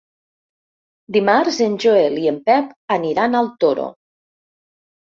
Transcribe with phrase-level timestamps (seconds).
[1.17, 3.89] Dimarts en Joel i en Pep aniran al Toro.